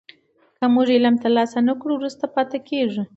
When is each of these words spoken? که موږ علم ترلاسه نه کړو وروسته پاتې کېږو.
که 0.57 0.65
موږ 0.73 0.87
علم 0.97 1.15
ترلاسه 1.23 1.59
نه 1.67 1.73
کړو 1.81 1.93
وروسته 1.97 2.25
پاتې 2.35 2.57
کېږو. 2.69 3.03